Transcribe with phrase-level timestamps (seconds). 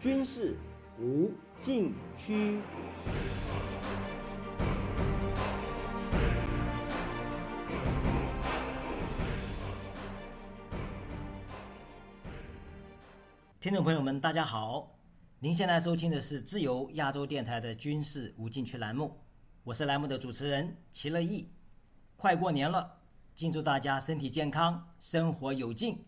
[0.00, 0.56] 军事
[0.98, 2.58] 无禁区。
[13.60, 14.90] 听众朋友们，大家好！
[15.38, 19.14] 您现在收听的是自由亚洲电台的军事无禁区栏目，
[19.64, 21.50] 我是栏目的主持人齐乐意。
[22.16, 22.90] 快过年了，
[23.34, 26.02] 敬祝大家身体健康，生活有劲。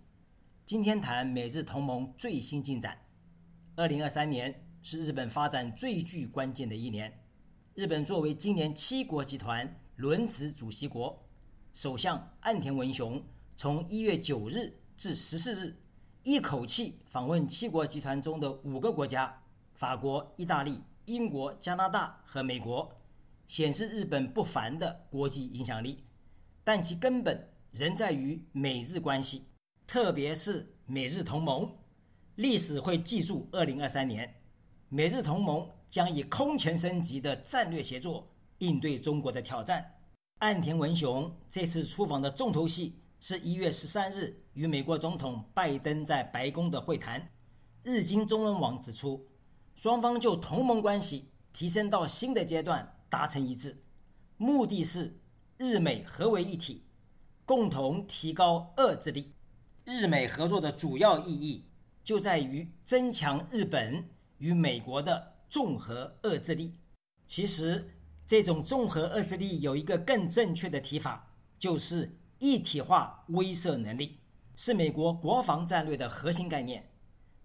[0.64, 3.01] 今天谈美日同盟最新进展。
[3.74, 7.24] 二零二三年是日本发展最具关键的一年。
[7.74, 11.24] 日本作为今年七国集团轮值主席国，
[11.72, 13.24] 首相岸田文雄
[13.56, 15.74] 从一月九日至十四日。
[16.22, 19.42] 一口气访问七国集团中的五个国家：
[19.74, 23.00] 法国、意大利、英国、加拿大和美国，
[23.46, 26.04] 显示日本不凡的国际影响力。
[26.62, 29.46] 但其根本仍在于美日关系，
[29.86, 31.74] 特别是美日同盟。
[32.36, 34.34] 历史会记住，二零二三年，
[34.88, 39.98] 美日同盟将以空前升级的战略协作应对中国的挑战。
[40.38, 42.98] 岸田文雄这次出访的重头戏。
[43.24, 47.30] 是一月十三日与美国总统拜登在白宫的会谈。
[47.84, 49.28] 日经中文网指出，
[49.76, 53.80] 双方就同盟关系提升到新的阶段达成一致，
[54.38, 55.20] 目的是
[55.56, 56.82] 日美合为一体，
[57.44, 59.30] 共同提高遏制力。
[59.84, 61.64] 日美合作的主要意义
[62.02, 64.08] 就在于增强日本
[64.38, 66.74] 与美国的综合遏制力。
[67.26, 67.90] 其实，
[68.26, 72.18] 这种综合遏制力有一个更正确的提法，就是。
[72.44, 74.18] 一体化威慑能力
[74.56, 76.90] 是美国国防战略的核心概念。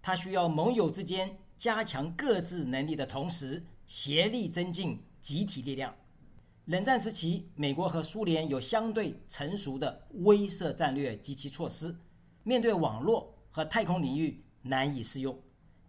[0.02, 5.94] 它需要盟友之间加强各自能力的同时，协力增进集体力量。
[6.66, 11.96] 冷战时期，美国和苏联有相对成熟的威慑战略及其措施，
[12.42, 15.38] 面对网络和太空领域难以适用，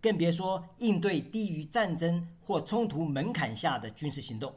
[0.00, 4.54] 更别说应对低于战争或冲突门槛下的军事行动。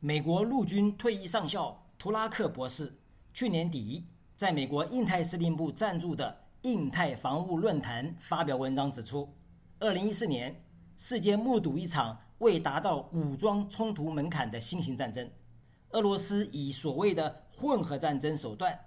[0.00, 3.00] 美国陆军退役上校图拉克博士。
[3.32, 9.34] 去年底，在美国印太司令部赞助的印太防务论坛发表文章指出，
[9.80, 10.64] 二零一四年
[10.96, 15.28] 世界目睹一场未达到武装冲突门槛的新型战争。
[15.90, 18.78] 俄罗斯以所谓的混合战争手段，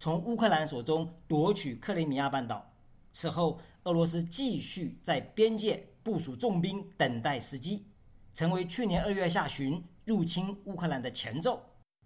[0.00, 2.72] 从乌克兰手中夺取克里米亚半岛。
[3.12, 7.86] 此后，俄罗斯继续在边界部署重兵，等待时机，
[8.34, 11.60] 成为去年二月下旬入侵乌克兰的前奏。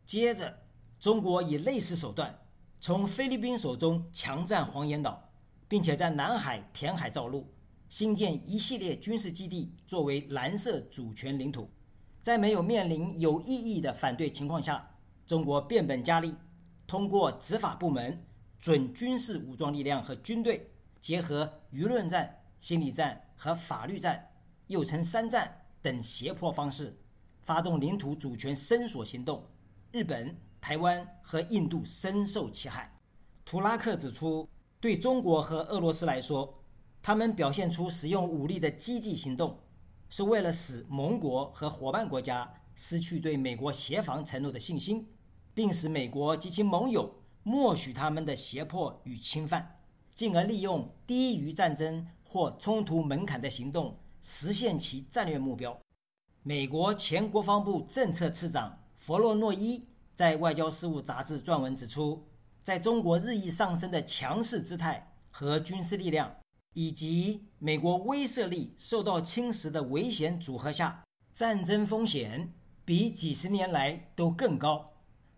[0.04, 0.62] 接着。
[0.98, 2.38] 中国以类似手段
[2.80, 5.30] 从菲律宾手中强占黄岩岛，
[5.68, 7.52] 并且在南海填海造陆，
[7.90, 11.70] 新建一系列军事基地作为蓝色主权领土。
[12.22, 16.34] 在没有面临有意义的反对情况下，中国变本加厉，
[16.86, 18.24] 通过执法部门、
[18.58, 20.70] 准军事武装力量和军队，
[21.06, 24.28] 结合舆论战、心理战和法律战
[24.66, 26.98] （又称三战）等胁迫方式，
[27.42, 29.46] 发动领土主权伸索行动。
[29.92, 30.36] 日本。
[30.60, 32.98] 台湾和印度深受其害。
[33.44, 34.48] 图拉克指出，
[34.80, 36.60] 对中国和俄罗斯来说，
[37.00, 39.60] 他们表现出使用武力的积极行动，
[40.08, 45.08] 是为了使盟国和伙伴国家失去对美国协防承诺的信心，
[45.54, 49.75] 并使美国及其盟友默许他们的胁迫与侵犯，
[50.16, 55.78] 进而利用低于战争或冲突门槛的行动实现其战略目标。
[56.42, 59.86] 美国前国防部政策次长弗洛诺伊。
[60.14, 62.26] 在《外交事务》杂志撰文指出，
[62.62, 66.34] 在中国日益上升的强势姿态和军事力量，
[66.72, 71.04] 以及美国威慑力受到侵蚀的危险组合下，
[71.34, 74.94] 战争风险比几十年来都更高。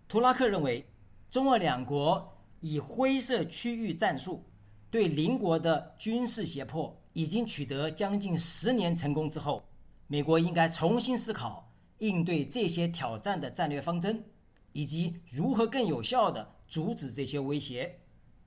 [0.06, 0.86] 图拉克认为，
[1.28, 4.44] 中俄两国以灰色区域战术
[4.90, 9.64] 对邻国的军事胁迫已经取得将近十年成功之后，
[10.06, 14.24] 美国应该重新思考应对这些挑战的战略方针。
[14.72, 18.00] 以及如何更有效地阻止这些威胁，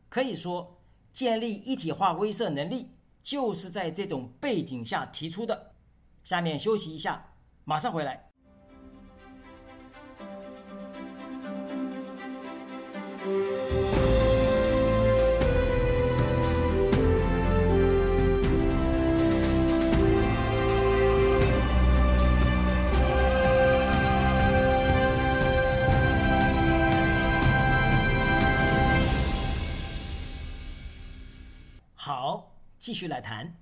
[0.07, 0.79] 可以说，
[1.11, 5.73] 建立一体化威慑能力就是在这种背景下提出的。
[6.23, 7.33] 下面休息一下，
[7.65, 8.30] 马上回来。
[32.81, 33.55] 继续来谈，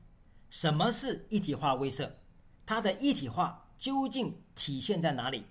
[0.50, 2.10] 什么是一体化威慑？
[2.66, 5.44] 它的一体化究竟体现在哪里？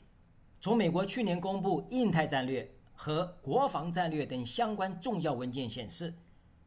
[0.59, 6.15] 从美国去年公布印太战略和国防战略等相关重要文件显示，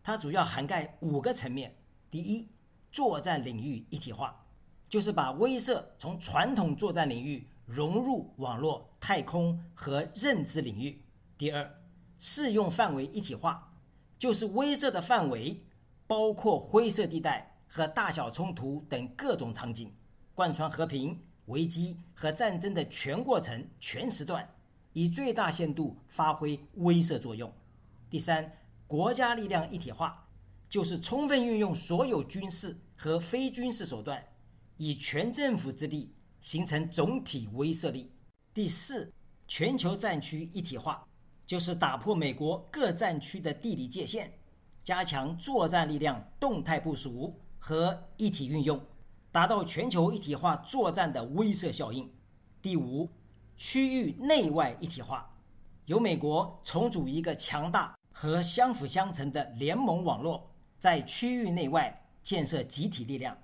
[0.04, 1.76] 它主要涵盖五个层面：
[2.12, 2.48] 第一，
[2.92, 4.46] 作战领域一体化，
[4.88, 11.02] 就是把威慑从传统作战领域融入网络、太空和认知领域。
[11.36, 11.82] 第二，
[12.20, 13.74] 适用范围一体化，
[14.20, 15.58] 就是威慑的范围
[16.12, 19.96] 包括灰色地带和大小冲突等各种场景，
[20.36, 24.46] 贯穿和平、危机和战争的全过程、全时段，
[24.92, 27.50] 以最大限度发挥威慑作用。
[28.10, 30.28] 第三，国家力量一体化。
[30.68, 34.22] 就是充分运用所有军事和非军事手段，
[34.76, 38.12] 以全政府之力形成总体威慑力。
[38.54, 39.14] 第四，
[39.48, 41.08] 全球战区一体化，
[41.46, 44.32] 就是打破美国各战区的地理界限，
[44.84, 48.80] 加强作战力量动态部署和一体运用，
[49.32, 52.12] 达到全球一体化作战的威慑效应。
[52.62, 53.10] 第五，
[53.56, 55.38] 区域内外一体化，
[55.86, 60.50] 由美国重组一个强大和相辅相成的联盟网络。
[60.78, 63.38] 在区域内外建设集体力量。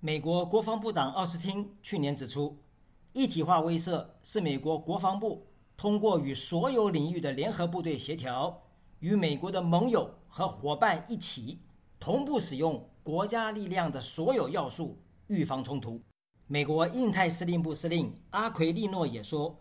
[0.00, 2.58] 美国国防部长奥斯汀去年指出，
[3.12, 5.46] 一体化威慑是美国国防部
[5.76, 8.61] 通过与所有领域的联合部队协调，
[9.02, 11.58] 与美国的盟友和伙伴一起
[11.98, 14.96] 同步使用国家力量的所有要素
[15.26, 16.00] 预防冲突。
[16.46, 19.58] 美国印太司令部司令阿奎利诺也说，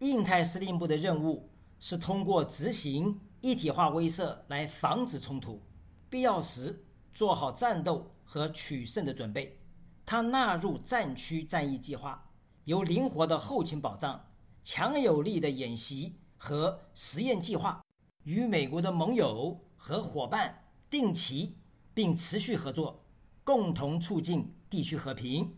[0.00, 1.48] 印太司令部的任务
[1.78, 5.62] 是通过执行一体化威慑来防止冲突。
[6.08, 6.84] 必要时
[7.14, 9.56] 做好战斗和取胜的准备。
[10.04, 12.28] 它纳入战区战役计划，
[12.64, 14.24] 有灵活的后勤保障、
[14.64, 17.84] 强有力的演习和实验计划，
[18.24, 21.56] 与美国的盟友和伙伴定期
[21.94, 22.98] 并持续合作，
[23.44, 25.56] 共同促进地区和平。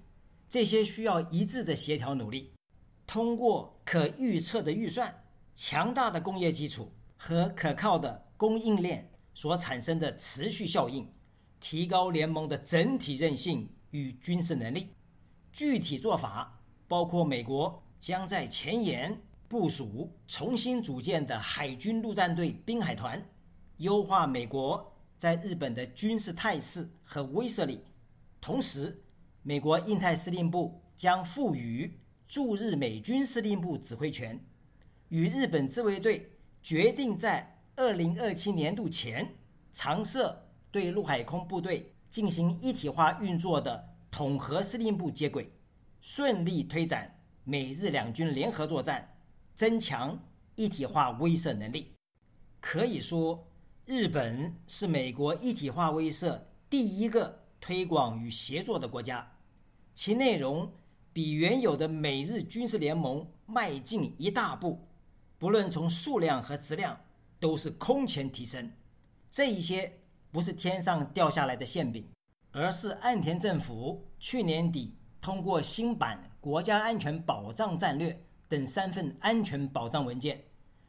[0.49, 2.53] 这些需要一致的协调努力。
[3.07, 5.25] 通过可预测的预算、
[5.55, 9.09] 强大的工业基础和可靠的供应链。
[9.35, 11.11] 所产生的持续效应，
[11.59, 14.89] 提高联盟的整体韧性与军事能力。
[15.51, 23.23] 具体做法包括：美国将在前沿部署重新组建的海军陆战队滨海团，
[23.77, 27.85] 优化美国在日本的军事态势和威慑力。
[28.41, 29.05] 同时，
[29.43, 34.43] 美国印太司令部将赋予驻日美军司令部指挥权，
[35.11, 36.33] 与日本自卫队
[36.63, 37.59] 决定在。
[37.75, 39.35] 二零二七年度前，
[39.73, 45.51] 常设对陆海空部队进行一体化运作的统合司令部接轨，
[46.01, 49.12] 顺利推展美日两军联合作战，
[49.55, 50.19] 增强
[50.57, 51.93] 一体化威慑能力。
[52.61, 53.47] 可以说，
[53.85, 59.37] 日本是美国一体化威慑第一个推广与协作的国家，
[59.95, 60.73] 其内容
[61.13, 64.89] 比原有的美日军事联盟迈进一大步，
[65.39, 67.01] 不论从数量和质量。
[67.43, 68.71] 都是空前提升，
[69.29, 69.99] 这一些
[70.31, 72.09] 不是天上掉下来的馅饼，
[72.53, 80.45] 而是岸田政府去年底通过新版国家安全保障战略等三份安全保障文件，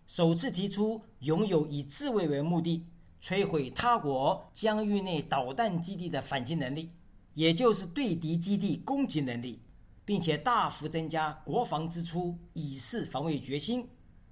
[0.06, 2.86] 首次提出拥有以自卫为目的
[3.22, 6.90] 摧毁他国疆域内导弹基地的反击能力，
[7.36, 9.62] 也就是对敌基地攻击能力，
[10.04, 13.88] 并且大幅增加国防支出，以示防卫决心，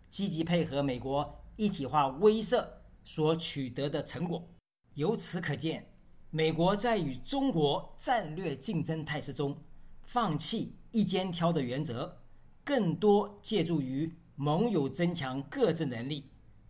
[0.09, 1.37] 积极配合美国。
[1.55, 2.67] 一体化威慑
[3.05, 4.49] 所取得的成果，
[4.95, 5.93] 由此可见，
[6.31, 9.55] 美国在与中国战略竞争态势中，
[10.03, 12.20] 放弃一肩挑的原则，
[12.63, 16.25] 更多借助于盟友增强各自能力，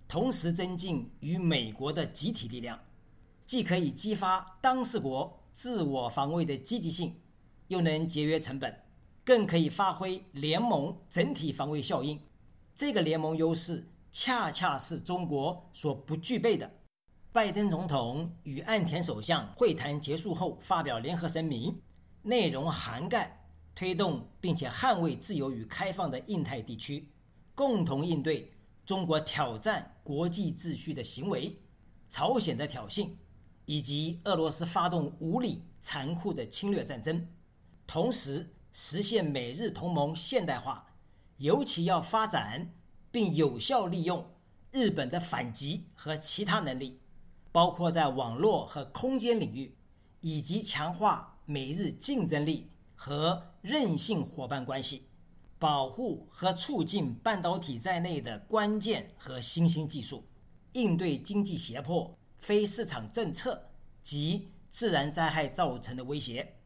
[0.07, 2.79] 同时增进与美国的集体力量，
[3.45, 7.15] 既可以激发当事国自我防卫的积极性，
[7.67, 8.83] 又能节约成本，
[9.24, 12.19] 更可以发挥联盟整体防卫效应。
[12.75, 13.88] 这个联盟优势。
[14.13, 16.69] 恰恰是中国所不具备的。
[17.31, 21.81] 拜登总统与岸田首相会谈结束后发表联合声明，
[22.24, 23.40] 内容涵盖
[23.82, 27.10] 推动并且捍卫自由与开放的印太地区，
[27.56, 28.52] 共同应对
[28.86, 31.60] 中国挑战国际秩序的行为、
[32.08, 33.10] 朝鲜的挑衅，
[33.66, 37.28] 以及俄罗斯发动无理残酷的侵略战争，
[37.88, 40.94] 同时实现美日同盟现代化，
[41.38, 42.76] 尤其要发展。
[43.10, 44.36] 并有效利用
[44.72, 47.02] 日本的反击和其他能力，
[47.52, 49.76] 包括在网络和空间领域，
[50.22, 52.71] 以及强化美日竞争力
[53.03, 55.08] 和韧性伙伴关系，
[55.58, 60.24] 保护和促进半导体在内的关键和新兴技术，
[60.74, 63.72] 应对经济胁迫、非市场政策
[64.03, 66.58] 及自然灾害造成的威胁。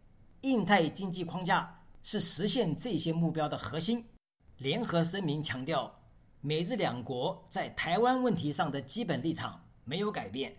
[0.42, 4.04] 印太经济框架是实现这些目标的核心。
[4.58, 6.02] 联合声明强调。
[6.42, 10.58] 美日两国在台湾问题上的基本立场没有改变，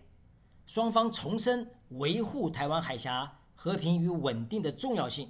[0.65, 5.29] 双方重申维护台湾海峡和平与稳定的重要性，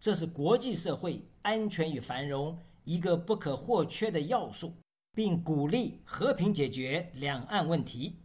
[0.00, 4.72] 这是国际社会安全与繁荣一个不可或缺的要素，
[5.14, 8.16] 并鼓励和平解决两岸问题。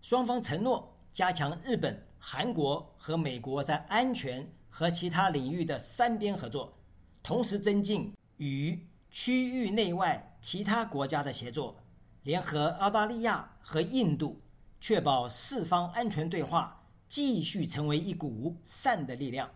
[0.00, 6.78] 双方承诺加强日本、韩国和美国在安全和其他领域的三边合作，
[7.22, 11.76] 同时增进与区域内外其他国家的协作，
[12.22, 14.40] 联合澳大利亚和印度。
[14.80, 19.50] 确保四方安全对话继续成为一股善的力量。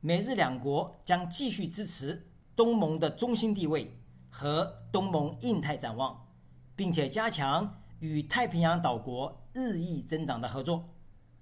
[0.00, 6.28] 美日两国将继续支持东盟的中心地位和东盟印太展望，
[6.74, 10.94] 并且加强与太平洋岛国日益增长的合作。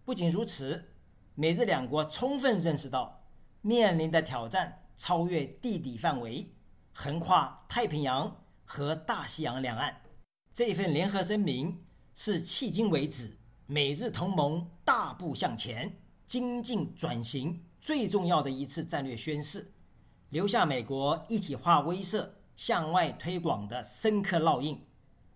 [0.05, 0.93] 不仅如此，
[1.35, 3.25] 美日两国充分认识到
[3.61, 6.53] 面临的挑战超越地理范围，
[6.93, 10.03] 横跨太平洋和大西洋两岸。
[10.53, 11.85] 这份联合声明。
[12.21, 19.73] 是迄今为止美日同盟大步向前、精进转型最重要的一次战略宣示，
[20.31, 24.85] 留下美国一体化威慑向外推广的深刻烙印。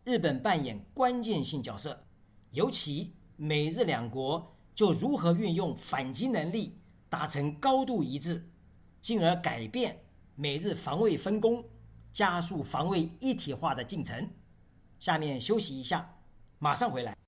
[0.05, 2.05] 日本扮演关键性角色，
[2.51, 8.49] 尤其美日两国就如何运用反击能力达成高度一致，
[9.01, 11.65] 进而改变美日防卫分工，
[12.13, 14.31] 加速防卫一体化的进程。
[14.99, 16.17] 下面休息一下。
[16.59, 17.22] 马上回来。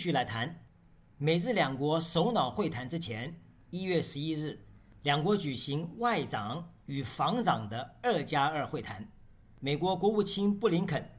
[0.00, 0.64] 续来谈
[1.18, 3.38] 美日两国首脑会谈之前，
[3.68, 4.64] 一月十一日。
[5.02, 9.06] 两国举行外长与防长的二加二会谈。
[9.58, 11.10] 美国国务卿布林肯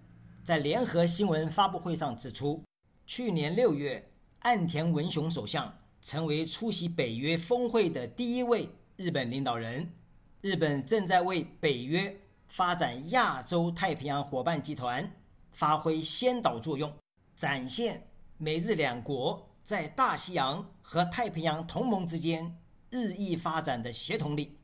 [0.44, 2.64] 在联合新闻发布会上指出，
[3.06, 9.94] 去年六月，岸田文雄首相成为出席北约峰会的第一位日本领导人。
[10.42, 15.12] 日本正在为北约发展亚洲太平洋伙伴集团
[15.52, 16.92] 发挥先导作用，
[17.36, 18.08] 展现
[18.44, 22.58] 美日两国在大西洋和太平洋同盟之间。
[22.90, 24.58] 日益发展的协同力，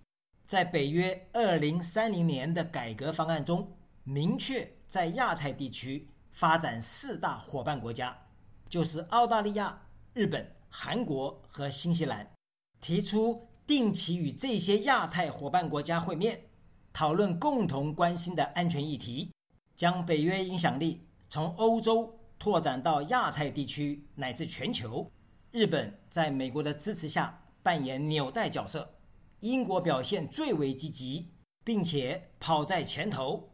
[0.48, 8.18] 在北约二零三零年的改革方案中，明确在亚太地区发展四大伙伴国家，
[8.68, 12.30] 就是澳大利亚、日本、韩国和新西兰，
[12.82, 16.50] 提出定期与这些亚太伙伴国家会面，
[16.92, 19.32] 讨论共同关心的安全议题，
[19.76, 25.12] 将北约影响力从欧洲拓展到亚太地区乃至全球。
[25.52, 27.44] 日本在美国的支持下。
[27.64, 28.96] 扮演纽带角色，
[29.42, 31.34] 英国表现最为积极，
[31.66, 33.50] 并且跑在前头。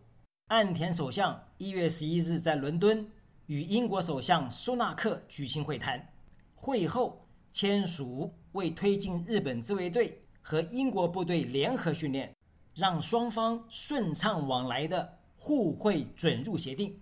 [0.49, 3.09] 岸田首相一月十一日在伦敦
[3.47, 6.13] 与英国首相苏纳克举行会谈，
[6.53, 12.35] 会后签署为推进日本自卫队和英国部队联合训练，
[12.75, 17.01] 让双方顺畅往来的互惠准入协定。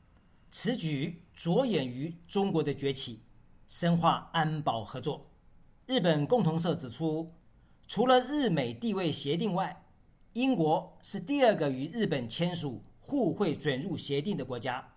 [0.49, 3.21] 此举着眼于中国的崛起，
[3.67, 5.31] 深化安保合作。
[5.85, 7.27] 日本共同社指出，
[7.87, 9.85] 除了日美地位协定外，
[10.33, 14.93] 英国是第二个与日本签署互惠准入协定的国家。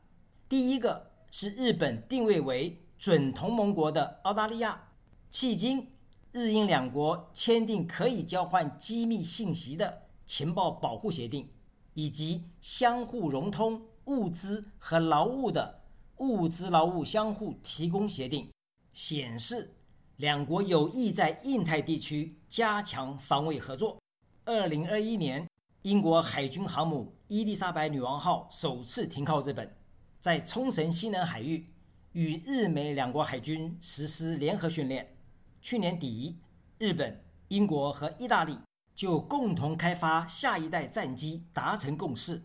[0.48, 4.88] 第一个是日本定位为准同盟国的澳大利亚。
[5.32, 5.90] 迄今，
[6.30, 11.48] 日英两国签订可以交换机密信息的情报保护协定，
[11.94, 15.80] 以及相互融通物资和劳务的
[16.18, 18.50] 物资劳务相互提供协定，
[18.92, 19.74] 显示。
[20.16, 23.98] 两国有意在印太地区加强防卫合作。
[24.44, 25.44] 二零二一年，
[25.82, 29.76] 英国海军航母伊丽莎白女王号首次停靠日本，
[30.20, 31.66] 在冲绳西南海域
[32.12, 35.16] 与日美两国海军实施联合训练。
[35.60, 36.38] 去年底，
[36.78, 38.56] 日本、英国和意大利
[38.94, 42.40] 就共同开发下一代战机达成共识。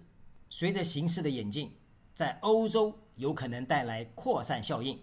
[0.50, 1.78] 随着形势的演进，
[2.16, 4.98] 在欧洲有可能带来扩散效应。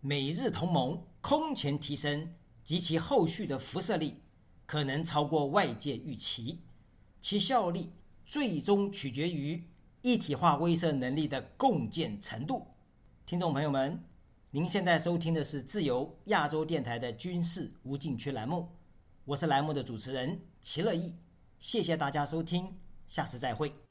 [0.00, 4.20] 美日同盟空前提升，及其后续的辐射力
[4.66, 6.60] 可能超过外界预期，
[7.22, 7.90] 其效力
[8.26, 9.64] 最终取决于
[10.02, 12.66] 一体化威慑能力的共建程度。
[13.24, 14.04] 听众朋友们，
[14.50, 18.68] 您现在收听的是自由亚洲电台的军事无禁区栏目，
[19.24, 21.14] 我是栏目的主持人齐乐意，
[21.58, 23.83] 谢谢大家收听，下次再会。